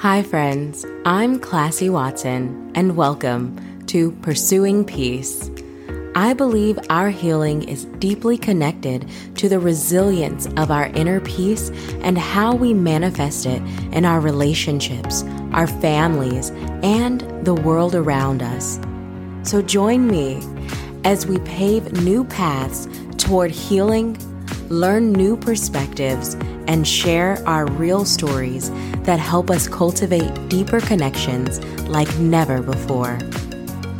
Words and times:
Hi, 0.00 0.22
friends. 0.22 0.86
I'm 1.04 1.38
Classy 1.38 1.90
Watson, 1.90 2.72
and 2.74 2.96
welcome 2.96 3.84
to 3.88 4.12
Pursuing 4.22 4.82
Peace. 4.82 5.50
I 6.14 6.32
believe 6.32 6.78
our 6.88 7.10
healing 7.10 7.68
is 7.68 7.84
deeply 7.84 8.38
connected 8.38 9.06
to 9.34 9.50
the 9.50 9.58
resilience 9.58 10.46
of 10.56 10.70
our 10.70 10.86
inner 10.86 11.20
peace 11.20 11.68
and 12.00 12.16
how 12.16 12.54
we 12.54 12.72
manifest 12.72 13.44
it 13.44 13.60
in 13.92 14.06
our 14.06 14.20
relationships, 14.20 15.22
our 15.52 15.66
families, 15.66 16.48
and 16.82 17.20
the 17.44 17.52
world 17.52 17.94
around 17.94 18.42
us. 18.42 18.80
So 19.42 19.60
join 19.60 20.06
me 20.06 20.40
as 21.04 21.26
we 21.26 21.40
pave 21.40 21.92
new 22.02 22.24
paths 22.24 22.88
toward 23.18 23.50
healing, 23.50 24.16
learn 24.70 25.12
new 25.12 25.36
perspectives, 25.36 26.36
and 26.70 26.86
share 26.86 27.36
our 27.48 27.66
real 27.66 28.04
stories 28.04 28.70
that 29.02 29.18
help 29.18 29.50
us 29.50 29.66
cultivate 29.66 30.48
deeper 30.48 30.80
connections 30.80 31.60
like 31.88 32.08
never 32.20 32.62
before. 32.62 33.18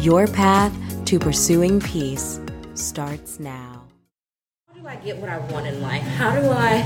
Your 0.00 0.26
path 0.26 0.74
to 1.04 1.20
pursuing 1.20 1.78
peace 1.78 2.40
starts 2.74 3.38
now. 3.38 3.84
How 4.66 4.80
do 4.80 4.88
I 4.88 4.96
get 4.96 5.16
what 5.18 5.30
I 5.30 5.38
want 5.38 5.68
in 5.68 5.80
life? 5.80 6.02
How 6.02 6.40
do 6.40 6.50
I 6.50 6.78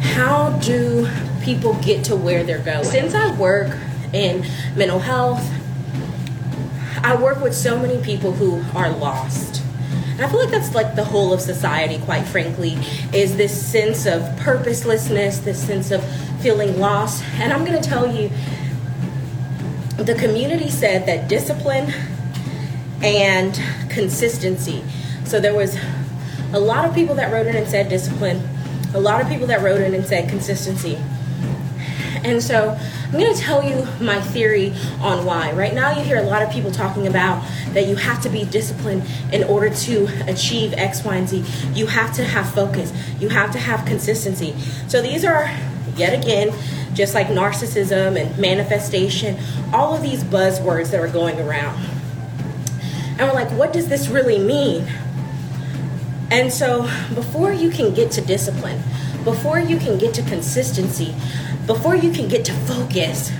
how 0.00 0.58
do 0.60 1.06
people 1.42 1.74
get 1.74 2.02
to 2.06 2.16
where 2.16 2.42
they're 2.42 2.64
going? 2.64 2.84
Since 2.84 3.14
I 3.14 3.36
work 3.36 3.76
in 4.14 4.46
mental 4.76 4.98
health, 4.98 5.46
I 7.04 7.14
work 7.20 7.42
with 7.42 7.54
so 7.54 7.78
many 7.78 8.02
people 8.02 8.32
who 8.32 8.64
are 8.74 8.90
lost 8.90 9.62
and 10.16 10.24
I 10.24 10.30
feel 10.30 10.40
like 10.40 10.50
that's 10.50 10.74
like 10.74 10.94
the 10.94 11.04
whole 11.04 11.34
of 11.34 11.42
society, 11.42 11.98
quite 11.98 12.24
frankly, 12.24 12.78
is 13.12 13.36
this 13.36 13.52
sense 13.70 14.06
of 14.06 14.22
purposelessness, 14.38 15.40
this 15.40 15.62
sense 15.62 15.90
of 15.90 16.02
feeling 16.40 16.80
lost. 16.80 17.22
And 17.34 17.52
I'm 17.52 17.66
going 17.66 17.78
to 17.78 17.86
tell 17.86 18.10
you, 18.10 18.30
the 19.98 20.14
community 20.14 20.70
said 20.70 21.04
that 21.04 21.28
discipline 21.28 21.92
and 23.02 23.60
consistency. 23.90 24.82
So 25.26 25.38
there 25.38 25.54
was 25.54 25.76
a 26.54 26.60
lot 26.60 26.86
of 26.86 26.94
people 26.94 27.14
that 27.16 27.30
wrote 27.30 27.46
in 27.46 27.54
and 27.54 27.68
said 27.68 27.90
discipline, 27.90 28.42
a 28.94 29.00
lot 29.00 29.20
of 29.20 29.28
people 29.28 29.46
that 29.48 29.60
wrote 29.60 29.82
in 29.82 29.92
and 29.92 30.06
said 30.06 30.30
consistency. 30.30 30.98
And 32.24 32.42
so 32.42 32.78
I'm 33.06 33.12
going 33.12 33.34
to 33.34 33.40
tell 33.40 33.62
you 33.62 33.86
my 34.00 34.20
theory 34.20 34.72
on 35.00 35.24
why. 35.24 35.52
Right 35.52 35.74
now, 35.74 35.96
you 35.96 36.02
hear 36.04 36.18
a 36.18 36.22
lot 36.22 36.42
of 36.42 36.50
people 36.50 36.70
talking 36.70 37.06
about 37.06 37.42
that 37.72 37.86
you 37.86 37.96
have 37.96 38.22
to 38.22 38.28
be 38.28 38.44
disciplined 38.44 39.04
in 39.32 39.44
order 39.44 39.70
to 39.70 40.08
achieve 40.26 40.72
X, 40.74 41.04
Y, 41.04 41.16
and 41.16 41.28
Z. 41.28 41.44
You 41.72 41.86
have 41.86 42.14
to 42.14 42.24
have 42.24 42.52
focus, 42.52 42.92
you 43.20 43.28
have 43.28 43.50
to 43.52 43.58
have 43.58 43.84
consistency. 43.86 44.54
So 44.88 45.02
these 45.02 45.24
are, 45.24 45.50
yet 45.96 46.20
again, 46.20 46.52
just 46.94 47.14
like 47.14 47.28
narcissism 47.28 48.20
and 48.20 48.38
manifestation, 48.38 49.38
all 49.72 49.94
of 49.94 50.02
these 50.02 50.24
buzzwords 50.24 50.90
that 50.90 51.00
are 51.00 51.08
going 51.08 51.38
around. 51.38 51.84
And 53.18 53.28
we're 53.28 53.34
like, 53.34 53.50
what 53.52 53.72
does 53.72 53.88
this 53.88 54.08
really 54.08 54.38
mean? 54.38 54.86
And 56.30 56.52
so, 56.52 56.82
before 57.14 57.52
you 57.52 57.70
can 57.70 57.94
get 57.94 58.10
to 58.12 58.20
discipline, 58.20 58.82
before 59.26 59.58
you 59.58 59.76
can 59.76 59.98
get 59.98 60.14
to 60.14 60.22
consistency, 60.22 61.12
before 61.66 61.96
you 61.96 62.12
can 62.12 62.28
get 62.28 62.44
to 62.44 62.52
focus, 62.52 63.32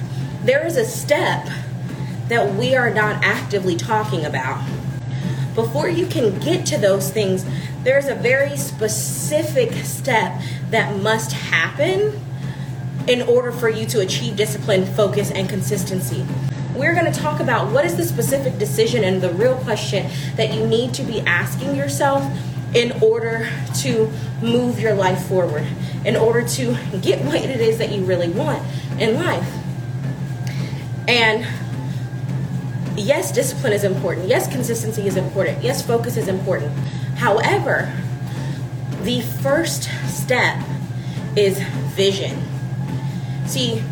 there 0.42 0.66
is 0.66 0.76
a 0.76 0.84
step 0.84 1.46
that 2.26 2.54
we 2.54 2.74
are 2.74 2.92
not 2.92 3.24
actively 3.24 3.76
talking 3.76 4.24
about. 4.24 4.68
Before 5.54 5.88
you 5.88 6.08
can 6.08 6.40
get 6.40 6.66
to 6.66 6.76
those 6.76 7.10
things, 7.10 7.44
there's 7.84 8.08
a 8.08 8.16
very 8.16 8.56
specific 8.56 9.72
step 9.84 10.42
that 10.70 11.00
must 11.00 11.30
happen 11.30 12.20
in 13.06 13.22
order 13.22 13.52
for 13.52 13.68
you 13.68 13.86
to 13.86 14.00
achieve 14.00 14.34
discipline, 14.34 14.84
focus, 14.84 15.30
and 15.30 15.48
consistency. 15.48 16.26
We're 16.74 16.94
going 16.94 17.10
to 17.10 17.16
talk 17.16 17.38
about 17.38 17.70
what 17.70 17.84
is 17.84 17.96
the 17.96 18.04
specific 18.04 18.58
decision 18.58 19.04
and 19.04 19.22
the 19.22 19.30
real 19.30 19.54
question 19.58 20.10
that 20.34 20.52
you 20.52 20.66
need 20.66 20.94
to 20.94 21.04
be 21.04 21.20
asking 21.20 21.76
yourself 21.76 22.24
in 22.74 22.92
order 23.02 23.48
to 23.82 24.10
move 24.42 24.78
your 24.80 24.94
life 24.94 25.26
forward, 25.26 25.66
in 26.04 26.16
order 26.16 26.46
to 26.46 26.76
get 27.00 27.24
what 27.24 27.36
it 27.36 27.60
is 27.60 27.78
that 27.78 27.90
you 27.90 28.04
really 28.04 28.28
want 28.28 28.62
in 29.00 29.16
life. 29.16 29.48
And 31.08 31.46
yes, 32.96 33.32
discipline 33.32 33.72
is 33.72 33.84
important. 33.84 34.28
Yes, 34.28 34.48
consistency 34.48 35.06
is 35.06 35.16
important. 35.16 35.62
Yes, 35.62 35.84
focus 35.86 36.16
is 36.16 36.28
important. 36.28 36.72
However, 37.16 37.92
the 39.02 39.20
first 39.20 39.88
step 40.08 40.62
is 41.36 41.60
vision. 41.94 42.42
See, 43.46 43.82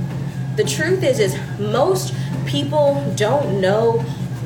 the 0.56 0.64
truth 0.64 1.02
is 1.02 1.20
is 1.20 1.38
most 1.58 2.14
people 2.46 3.12
don't 3.16 3.60
know 3.60 4.00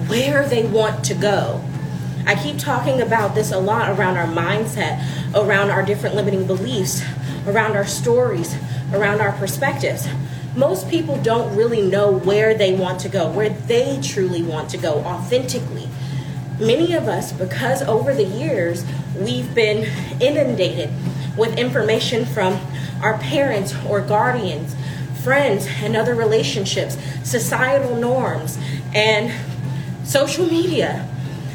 where 0.08 0.46
they 0.46 0.66
want 0.66 1.04
to 1.06 1.14
go. 1.14 1.62
I 2.28 2.34
keep 2.34 2.58
talking 2.58 3.00
about 3.00 3.34
this 3.34 3.52
a 3.52 3.58
lot 3.58 3.88
around 3.88 4.18
our 4.18 4.26
mindset, 4.26 5.02
around 5.34 5.70
our 5.70 5.82
different 5.82 6.14
limiting 6.14 6.46
beliefs, 6.46 7.02
around 7.46 7.74
our 7.74 7.86
stories, 7.86 8.54
around 8.92 9.22
our 9.22 9.32
perspectives. 9.32 10.06
Most 10.54 10.90
people 10.90 11.16
don't 11.22 11.56
really 11.56 11.80
know 11.80 12.12
where 12.12 12.52
they 12.52 12.74
want 12.74 13.00
to 13.00 13.08
go, 13.08 13.30
where 13.30 13.48
they 13.48 13.98
truly 14.02 14.42
want 14.42 14.68
to 14.70 14.76
go 14.76 14.96
authentically. 15.04 15.88
Many 16.60 16.92
of 16.92 17.08
us, 17.08 17.32
because 17.32 17.80
over 17.80 18.12
the 18.12 18.26
years 18.26 18.84
we've 19.16 19.54
been 19.54 19.90
inundated 20.20 20.90
with 21.34 21.58
information 21.58 22.26
from 22.26 22.60
our 23.00 23.16
parents 23.16 23.74
or 23.86 24.02
guardians, 24.02 24.76
friends, 25.24 25.66
and 25.82 25.96
other 25.96 26.14
relationships, 26.14 26.98
societal 27.24 27.96
norms, 27.96 28.58
and 28.94 29.32
social 30.06 30.44
media, 30.44 31.08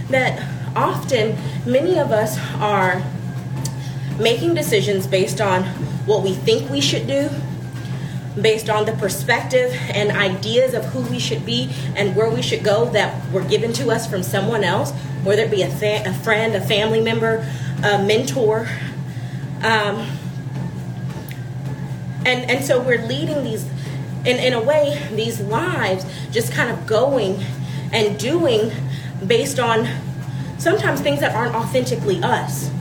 that 0.09 0.49
often 0.75 1.37
many 1.65 1.99
of 1.99 2.11
us 2.11 2.37
are 2.59 3.03
making 4.19 4.53
decisions 4.53 5.07
based 5.07 5.41
on 5.41 5.63
what 6.05 6.23
we 6.23 6.33
think 6.33 6.69
we 6.69 6.81
should 6.81 7.07
do, 7.07 7.29
based 8.39 8.69
on 8.69 8.85
the 8.85 8.93
perspective 8.93 9.73
and 9.93 10.11
ideas 10.11 10.73
of 10.73 10.85
who 10.85 11.01
we 11.11 11.19
should 11.19 11.45
be 11.45 11.69
and 11.95 12.15
where 12.15 12.29
we 12.29 12.41
should 12.41 12.63
go 12.63 12.85
that 12.85 13.31
were 13.31 13.43
given 13.43 13.71
to 13.73 13.89
us 13.89 14.09
from 14.09 14.23
someone 14.23 14.63
else, 14.63 14.91
whether 15.23 15.43
it 15.43 15.51
be 15.51 15.61
a, 15.61 15.69
fa- 15.69 16.03
a 16.05 16.13
friend, 16.13 16.55
a 16.55 16.61
family 16.61 17.01
member, 17.01 17.47
a 17.83 18.03
mentor. 18.03 18.67
Um, 19.63 20.07
and, 22.25 22.49
and 22.49 22.63
so 22.63 22.81
we're 22.81 23.05
leading 23.05 23.43
these, 23.43 23.65
in, 24.25 24.37
in 24.37 24.53
a 24.53 24.61
way, 24.61 25.01
these 25.13 25.39
lives 25.41 26.05
just 26.31 26.51
kind 26.53 26.71
of 26.71 26.87
going 26.87 27.43
and 27.91 28.17
doing 28.17 28.71
based 29.25 29.59
on 29.59 29.87
sometimes 30.57 31.01
things 31.01 31.19
that 31.19 31.35
aren't 31.35 31.55
authentically 31.55 32.21
us. 32.23 32.71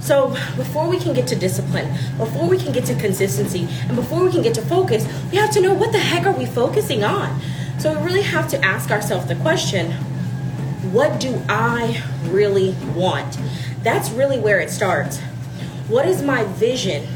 So 0.00 0.30
before 0.56 0.88
we 0.88 0.98
can 0.98 1.14
get 1.14 1.28
to 1.28 1.36
discipline, 1.36 1.86
before 2.18 2.48
we 2.48 2.58
can 2.58 2.72
get 2.72 2.84
to 2.86 2.94
consistency, 2.96 3.68
and 3.86 3.94
before 3.94 4.24
we 4.24 4.32
can 4.32 4.42
get 4.42 4.54
to 4.54 4.62
focus, 4.62 5.06
we 5.30 5.38
have 5.38 5.52
to 5.52 5.60
know 5.60 5.74
what 5.74 5.92
the 5.92 5.98
heck 5.98 6.26
are 6.26 6.32
we 6.32 6.44
focusing 6.44 7.04
on? 7.04 7.40
So 7.78 7.96
we 7.96 8.04
really 8.04 8.22
have 8.22 8.48
to 8.48 8.64
ask 8.64 8.90
ourselves 8.90 9.26
the 9.26 9.36
question, 9.36 9.92
what 10.92 11.20
do 11.20 11.40
I 11.48 12.02
really 12.24 12.74
want? 12.94 13.38
That's 13.82 14.10
really 14.10 14.38
where 14.38 14.60
it 14.60 14.70
starts. 14.70 15.20
What 15.88 16.06
is 16.06 16.20
my 16.20 16.44
vision? 16.44 17.06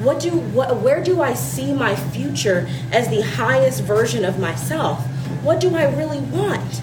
What 0.00 0.20
do 0.20 0.30
what 0.30 0.76
where 0.82 1.02
do 1.02 1.22
I 1.22 1.32
see 1.32 1.72
my 1.72 1.96
future 1.96 2.68
as 2.92 3.08
the 3.08 3.22
highest 3.22 3.82
version 3.82 4.24
of 4.24 4.38
myself? 4.38 5.00
What 5.42 5.60
do 5.60 5.74
I 5.74 5.84
really 5.94 6.20
want? 6.20 6.82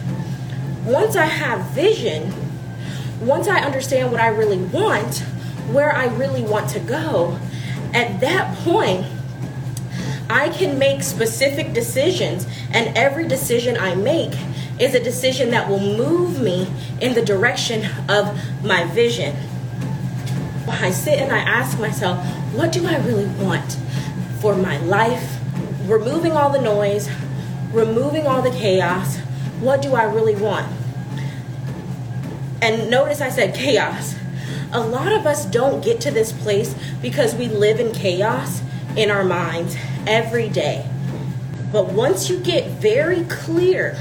Once 0.86 1.16
I 1.16 1.26
have 1.26 1.66
vision, 1.72 2.34
once 3.22 3.48
I 3.48 3.60
understand 3.62 4.12
what 4.12 4.20
I 4.20 4.28
really 4.28 4.58
want, 4.58 5.20
where 5.72 5.96
I 5.96 6.06
really 6.06 6.42
want 6.42 6.70
to 6.72 6.80
go, 6.80 7.40
at 7.94 8.20
that 8.20 8.58
point, 8.60 9.06
I 10.30 10.50
can 10.50 10.80
make 10.80 11.04
specific 11.04 11.74
decisions, 11.74 12.48
and 12.72 12.98
every 12.98 13.28
decision 13.28 13.78
I 13.78 13.96
make 13.96 14.34
is 14.80 14.96
a 14.96 15.00
decision 15.00 15.52
that 15.52 15.70
will 15.70 15.80
move 15.80 16.42
me 16.42 16.68
in 17.00 17.14
the 17.14 17.22
direction 17.22 17.88
of 18.10 18.38
my 18.64 18.86
vision. 18.86 19.36
I 20.68 20.92
sit 20.92 21.20
and 21.20 21.32
I 21.32 21.40
ask 21.40 21.80
myself, 21.80 22.26
what 22.54 22.72
do 22.72 22.88
I 22.88 22.98
really 22.98 23.28
want 23.44 23.78
for 24.40 24.56
my 24.56 24.78
life? 24.80 25.40
Removing 25.86 26.32
all 26.32 26.50
the 26.50 26.62
noise, 26.62 27.10
removing 27.72 28.26
all 28.26 28.42
the 28.42 28.52
chaos, 28.52 29.20
what 29.60 29.82
do 29.82 29.96
I 29.96 30.04
really 30.04 30.36
want? 30.36 30.72
And 32.62 32.90
notice 32.90 33.22
I 33.22 33.30
said 33.30 33.54
chaos. 33.54 34.16
A 34.72 34.80
lot 34.80 35.12
of 35.12 35.26
us 35.26 35.46
don't 35.46 35.84
get 35.84 36.02
to 36.02 36.12
this 36.12 36.32
place 36.32 36.76
because 37.02 37.36
we 37.36 37.48
live 37.48 37.80
in 37.80 37.92
chaos 37.92 38.62
in 38.96 39.12
our 39.12 39.24
minds 39.24 39.76
every 40.08 40.50
day. 40.50 40.90
But 41.72 41.92
once 41.92 42.30
you 42.30 42.40
get 42.40 42.70
very 42.72 43.24
clear, 43.26 43.98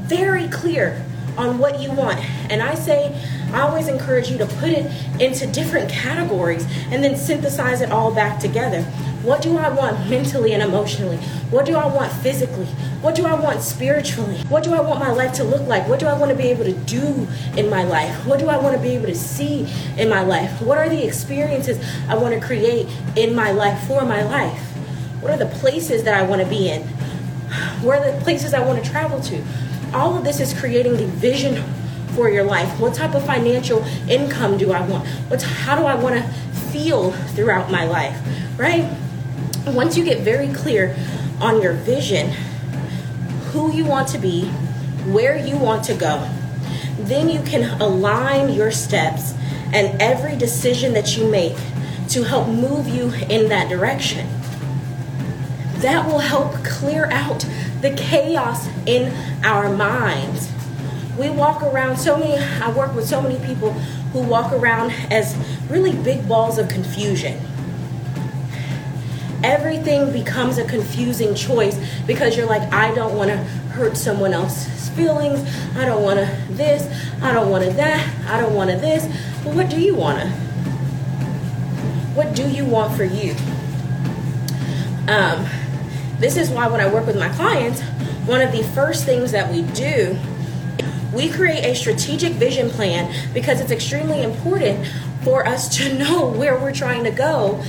very 0.00 0.48
clear 0.48 1.04
on 1.38 1.58
what 1.58 1.80
you 1.80 1.92
want, 1.92 2.18
and 2.50 2.62
I 2.62 2.74
say, 2.74 3.14
I 3.52 3.60
always 3.60 3.88
encourage 3.88 4.28
you 4.30 4.38
to 4.38 4.46
put 4.46 4.70
it 4.70 4.90
into 5.20 5.46
different 5.46 5.88
categories 5.88 6.66
and 6.90 7.02
then 7.02 7.16
synthesize 7.16 7.80
it 7.80 7.90
all 7.90 8.12
back 8.12 8.40
together. 8.40 8.84
What 9.26 9.42
do 9.42 9.58
I 9.58 9.68
want 9.70 10.08
mentally 10.08 10.52
and 10.52 10.62
emotionally? 10.62 11.16
What 11.50 11.66
do 11.66 11.74
I 11.74 11.84
want 11.84 12.12
physically? 12.12 12.66
What 13.02 13.16
do 13.16 13.26
I 13.26 13.34
want 13.34 13.60
spiritually? 13.60 14.36
What 14.48 14.62
do 14.62 14.72
I 14.72 14.80
want 14.80 15.00
my 15.00 15.10
life 15.10 15.32
to 15.34 15.42
look 15.42 15.66
like? 15.66 15.88
What 15.88 15.98
do 15.98 16.06
I 16.06 16.16
want 16.16 16.30
to 16.30 16.36
be 16.36 16.44
able 16.44 16.62
to 16.62 16.72
do 16.72 17.26
in 17.56 17.68
my 17.68 17.82
life? 17.82 18.24
What 18.24 18.38
do 18.38 18.48
I 18.48 18.56
want 18.56 18.76
to 18.76 18.80
be 18.80 18.90
able 18.90 19.06
to 19.06 19.16
see 19.16 19.66
in 19.98 20.08
my 20.08 20.22
life? 20.22 20.62
What 20.62 20.78
are 20.78 20.88
the 20.88 21.04
experiences 21.04 21.84
I 22.08 22.14
want 22.14 22.40
to 22.40 22.46
create 22.46 22.86
in 23.16 23.34
my 23.34 23.50
life 23.50 23.84
for 23.88 24.04
my 24.04 24.22
life? 24.22 24.60
What 25.20 25.32
are 25.32 25.36
the 25.36 25.52
places 25.58 26.04
that 26.04 26.14
I 26.14 26.22
want 26.22 26.40
to 26.42 26.48
be 26.48 26.68
in? 26.68 26.82
Where 27.82 27.98
are 28.00 28.12
the 28.12 28.20
places 28.20 28.54
I 28.54 28.64
want 28.64 28.84
to 28.84 28.88
travel 28.88 29.20
to? 29.22 29.44
All 29.92 30.16
of 30.16 30.22
this 30.22 30.38
is 30.38 30.56
creating 30.56 30.98
the 30.98 31.06
vision 31.06 31.64
for 32.14 32.28
your 32.30 32.44
life. 32.44 32.78
What 32.78 32.94
type 32.94 33.16
of 33.16 33.26
financial 33.26 33.82
income 34.08 34.56
do 34.56 34.70
I 34.70 34.86
want? 34.86 35.04
What's, 35.26 35.42
how 35.42 35.74
do 35.76 35.84
I 35.84 35.96
want 35.96 36.14
to 36.14 36.22
feel 36.70 37.10
throughout 37.34 37.72
my 37.72 37.86
life? 37.86 38.16
Right? 38.56 38.88
Once 39.66 39.96
you 39.96 40.04
get 40.04 40.20
very 40.20 40.46
clear 40.54 40.94
on 41.40 41.60
your 41.60 41.72
vision, 41.72 42.30
who 43.50 43.72
you 43.72 43.84
want 43.84 44.06
to 44.06 44.16
be, 44.16 44.44
where 45.10 45.36
you 45.36 45.56
want 45.56 45.82
to 45.82 45.92
go, 45.92 46.30
then 46.98 47.28
you 47.28 47.42
can 47.42 47.80
align 47.80 48.52
your 48.54 48.70
steps 48.70 49.34
and 49.74 50.00
every 50.00 50.36
decision 50.36 50.92
that 50.92 51.16
you 51.16 51.28
make 51.28 51.56
to 52.08 52.22
help 52.22 52.46
move 52.46 52.86
you 52.86 53.12
in 53.28 53.48
that 53.48 53.68
direction. 53.68 54.28
That 55.78 56.06
will 56.06 56.20
help 56.20 56.64
clear 56.64 57.06
out 57.06 57.44
the 57.80 57.90
chaos 57.90 58.68
in 58.86 59.12
our 59.44 59.68
minds. 59.68 60.48
We 61.18 61.28
walk 61.28 61.60
around 61.64 61.96
so 61.96 62.16
many, 62.16 62.38
I 62.38 62.70
work 62.70 62.94
with 62.94 63.08
so 63.08 63.20
many 63.20 63.44
people 63.44 63.72
who 64.12 64.20
walk 64.20 64.52
around 64.52 64.92
as 65.10 65.36
really 65.68 65.92
big 65.92 66.28
balls 66.28 66.56
of 66.56 66.68
confusion 66.68 67.42
everything 69.44 70.12
becomes 70.12 70.58
a 70.58 70.64
confusing 70.64 71.34
choice 71.34 71.78
because 72.06 72.36
you're 72.36 72.46
like, 72.46 72.72
I 72.72 72.94
don't 72.94 73.16
want 73.16 73.30
to 73.30 73.36
hurt 73.36 73.96
someone 73.96 74.32
else's 74.32 74.88
feelings. 74.90 75.40
I 75.76 75.84
don't 75.84 76.02
want 76.02 76.18
to 76.18 76.52
this. 76.52 76.86
I 77.22 77.32
don't 77.32 77.50
want 77.50 77.64
to 77.64 77.70
that. 77.72 78.26
I 78.26 78.40
don't 78.40 78.54
want 78.54 78.70
to 78.70 78.76
this. 78.76 79.04
But 79.44 79.54
what 79.54 79.68
do 79.68 79.80
you 79.80 79.94
want 79.94 80.20
to? 80.20 80.28
What 82.14 82.34
do 82.34 82.48
you 82.48 82.64
want 82.64 82.96
for 82.96 83.04
you? 83.04 83.34
Um, 85.08 85.46
this 86.18 86.36
is 86.36 86.50
why 86.50 86.66
when 86.68 86.80
I 86.80 86.92
work 86.92 87.06
with 87.06 87.18
my 87.18 87.28
clients, 87.30 87.82
one 88.26 88.40
of 88.40 88.52
the 88.52 88.62
first 88.62 89.04
things 89.04 89.32
that 89.32 89.52
we 89.52 89.62
do, 89.62 90.18
we 91.12 91.30
create 91.30 91.64
a 91.64 91.74
strategic 91.74 92.32
vision 92.32 92.70
plan 92.70 93.12
because 93.32 93.60
it's 93.60 93.70
extremely 93.70 94.22
important 94.22 94.86
for 95.22 95.46
us 95.46 95.68
to 95.76 95.92
know 95.98 96.28
where 96.28 96.58
we're 96.58 96.74
trying 96.74 97.04
to 97.04 97.10
go 97.10 97.62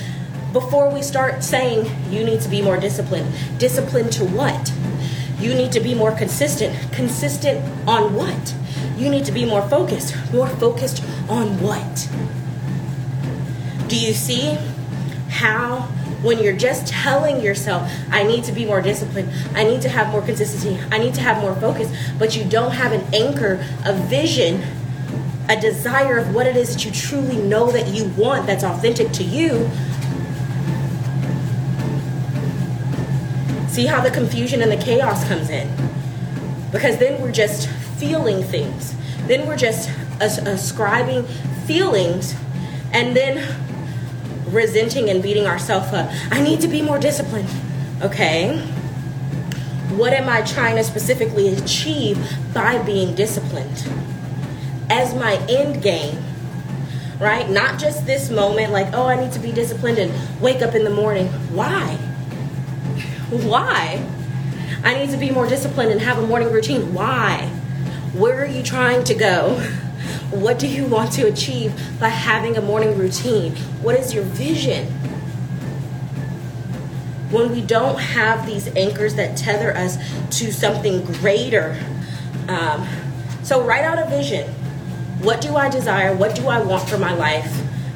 before 0.53 0.89
we 0.89 1.01
start 1.01 1.44
saying 1.44 1.89
you 2.09 2.23
need 2.23 2.41
to 2.41 2.49
be 2.49 2.61
more 2.61 2.77
disciplined. 2.77 3.33
Disciplined 3.57 4.11
to 4.13 4.25
what? 4.25 4.73
You 5.39 5.53
need 5.53 5.71
to 5.73 5.79
be 5.79 5.94
more 5.94 6.11
consistent. 6.11 6.91
Consistent 6.91 7.63
on 7.88 8.13
what? 8.13 8.55
You 8.97 9.09
need 9.09 9.25
to 9.25 9.31
be 9.31 9.45
more 9.45 9.67
focused. 9.69 10.15
More 10.33 10.47
focused 10.47 11.03
on 11.29 11.61
what? 11.61 12.09
Do 13.88 13.99
you 13.99 14.13
see 14.13 14.57
how 15.29 15.88
when 16.21 16.39
you're 16.44 16.55
just 16.55 16.88
telling 16.88 17.41
yourself, 17.41 17.91
I 18.09 18.23
need 18.23 18.44
to 18.45 18.51
be 18.51 18.65
more 18.65 18.81
disciplined, 18.81 19.31
I 19.53 19.63
need 19.63 19.81
to 19.83 19.89
have 19.89 20.09
more 20.09 20.21
consistency, 20.21 20.79
I 20.91 20.97
need 20.97 21.13
to 21.13 21.21
have 21.21 21.41
more 21.41 21.55
focus, 21.55 21.95
but 22.17 22.35
you 22.35 22.44
don't 22.44 22.71
have 22.71 22.91
an 22.91 23.01
anchor, 23.13 23.63
a 23.85 23.94
vision, 23.94 24.63
a 25.47 25.59
desire 25.59 26.17
of 26.17 26.33
what 26.33 26.47
it 26.47 26.57
is 26.57 26.73
that 26.73 26.85
you 26.85 26.91
truly 26.91 27.38
know 27.38 27.71
that 27.71 27.88
you 27.88 28.05
want 28.17 28.47
that's 28.47 28.63
authentic 28.63 29.11
to 29.13 29.23
you, 29.23 29.69
See 33.77 33.85
how 33.85 34.01
the 34.01 34.09
confusion 34.09 34.63
and 34.63 34.71
the 34.71 34.83
chaos 34.83 35.24
comes 35.27 35.51
in? 35.51 35.71
Because 36.71 36.97
then 36.97 37.21
we're 37.21 37.31
just 37.31 37.69
feeling 38.00 38.41
things. 38.41 38.95
Then 39.27 39.45
we're 39.45 39.56
just 39.56 39.91
ascribing 40.19 41.25
feelings 41.68 42.33
and 42.91 43.15
then 43.15 43.56
resenting 44.47 45.12
and 45.12 45.21
beating 45.21 45.45
ourselves 45.45 45.94
up. 45.94 46.09
I 46.31 46.41
need 46.41 46.59
to 46.62 46.68
be 46.68 46.81
more 46.81 46.97
disciplined. 46.97 47.50
Okay. 48.01 48.57
What 49.91 50.12
am 50.12 50.27
I 50.27 50.41
trying 50.41 50.77
to 50.77 50.83
specifically 50.83 51.50
achieve 51.50 52.18
by 52.56 52.80
being 52.80 53.13
disciplined? 53.13 53.88
As 54.89 55.13
my 55.13 55.35
end 55.47 55.83
game, 55.83 56.18
right? 57.19 57.47
Not 57.47 57.80
just 57.80 58.07
this 58.07 58.31
moment, 58.31 58.71
like, 58.71 58.91
oh, 58.95 59.06
I 59.06 59.21
need 59.21 59.33
to 59.33 59.39
be 59.39 59.51
disciplined 59.51 60.00
and 60.00 60.41
wake 60.41 60.63
up 60.63 60.73
in 60.73 60.83
the 60.83 60.89
morning. 60.89 61.27
Why? 61.53 62.00
Why? 63.29 64.06
I 64.83 64.94
need 64.97 65.09
to 65.09 65.18
be 65.18 65.31
more 65.31 65.47
disciplined 65.47 65.91
and 65.91 66.01
have 66.01 66.18
a 66.18 66.25
morning 66.25 66.51
routine. 66.51 66.94
Why? 66.94 67.47
Where 68.13 68.41
are 68.41 68.47
you 68.47 68.63
trying 68.63 69.03
to 69.06 69.13
go? 69.13 69.65
What 70.29 70.59
do 70.59 70.68
you 70.68 70.85
want 70.85 71.13
to 71.13 71.24
achieve 71.27 71.74
by 72.01 72.09
having 72.09 72.57
a 72.57 72.62
morning 72.62 72.97
routine? 72.97 73.56
What 73.81 73.97
is 73.97 74.13
your 74.13 74.24
vision? 74.24 74.88
When 77.31 77.50
we 77.53 77.62
don't 77.62 77.97
have 77.97 78.45
these 78.45 78.68
anchors 78.75 79.15
that 79.15 79.38
tether 79.38 79.73
us 79.75 79.97
to 80.39 80.51
something 80.51 81.06
greater. 81.06 81.81
Um, 82.50 82.85
so, 83.41 83.63
write 83.63 83.85
out 83.85 84.00
a 84.00 84.09
vision. 84.09 84.50
What 85.21 85.39
do 85.39 85.56
I 85.56 85.69
desire? 85.69 86.13
What 86.13 86.35
do 86.35 86.50
I 86.50 86.62
want 86.62 86.89
for 86.89 86.97
my 86.97 87.13
life? 87.13 87.51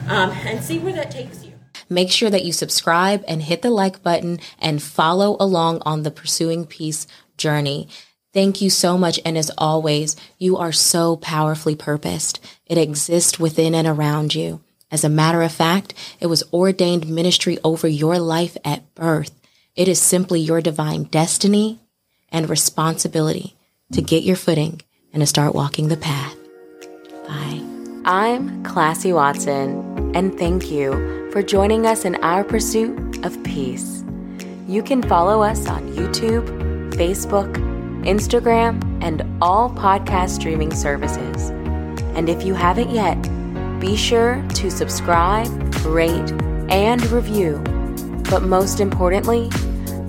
Um, 0.08 0.32
and 0.32 0.64
see 0.64 0.80
where 0.80 0.94
that 0.94 1.12
takes 1.12 1.44
you. 1.44 1.51
Make 1.92 2.10
sure 2.10 2.30
that 2.30 2.46
you 2.46 2.54
subscribe 2.54 3.22
and 3.28 3.44
hit 3.44 3.62
the 3.62 3.70
like 3.70 4.02
button 4.02 4.40
and 4.60 4.82
follow 4.82 5.36
along 5.42 5.82
on 5.82 6.04
the 6.04 6.10
Pursuing 6.10 6.66
Peace 6.66 7.06
journey. 7.36 7.90
Thank 8.34 8.62
you 8.62 8.70
so 8.70 8.98
much. 8.98 9.20
And 9.26 9.38
as 9.38 9.52
always, 9.58 10.16
you 10.38 10.56
are 10.56 10.72
so 10.72 11.18
powerfully 11.18 11.76
purposed. 11.76 12.40
It 12.66 12.78
exists 12.78 13.38
within 13.38 13.76
and 13.76 13.86
around 13.86 14.34
you. 14.34 14.62
As 14.90 15.04
a 15.04 15.10
matter 15.10 15.42
of 15.42 15.52
fact, 15.52 15.94
it 16.22 16.28
was 16.28 16.46
ordained 16.54 17.10
ministry 17.10 17.58
over 17.62 17.90
your 17.90 18.20
life 18.20 18.56
at 18.64 18.96
birth. 18.96 19.38
It 19.76 19.90
is 19.90 20.02
simply 20.02 20.40
your 20.40 20.62
divine 20.62 21.04
destiny 21.04 21.80
and 22.30 22.50
responsibility 22.50 23.58
to 23.92 24.02
get 24.02 24.24
your 24.24 24.38
footing 24.38 24.82
and 25.12 25.22
to 25.22 25.28
start 25.28 25.54
walking 25.54 25.90
the 25.90 25.98
path. 25.98 26.38
Bye. 27.28 27.62
I'm 28.06 28.64
Classy 28.64 29.12
Watson, 29.12 30.16
and 30.16 30.38
thank 30.38 30.72
you 30.72 31.21
for 31.32 31.42
joining 31.42 31.86
us 31.86 32.04
in 32.04 32.16
our 32.16 32.44
pursuit 32.44 33.26
of 33.26 33.42
peace. 33.44 34.04
You 34.68 34.84
can 34.84 35.02
follow 35.02 35.42
us 35.42 35.66
on 35.66 35.94
YouTube, 35.94 36.46
Facebook, 36.96 37.54
Instagram, 38.04 38.84
and 39.02 39.24
all 39.42 39.70
podcast 39.70 40.32
streaming 40.32 40.76
services. 40.76 41.50
And 42.16 42.28
if 42.28 42.44
you 42.44 42.54
haven't 42.54 42.90
yet, 42.90 43.16
be 43.80 43.96
sure 43.96 44.46
to 44.56 44.70
subscribe, 44.70 45.48
rate, 45.86 46.32
and 46.70 47.02
review. 47.08 47.60
But 48.30 48.44
most 48.44 48.82
importantly, 48.82 49.50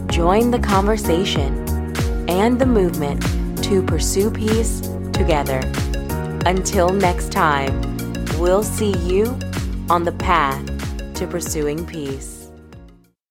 join 0.08 0.50
the 0.50 0.58
conversation 0.58 1.54
and 2.28 2.60
the 2.60 2.66
movement 2.66 3.22
to 3.62 3.80
pursue 3.84 4.28
peace 4.28 4.80
together. 5.12 5.60
Until 6.46 6.88
next 6.88 7.30
time, 7.30 7.80
we'll 8.38 8.64
see 8.64 8.96
you 8.98 9.38
on 9.88 10.02
the 10.02 10.12
path 10.18 10.71
to 11.14 11.26
pursuing 11.26 11.84
peace. 11.86 12.41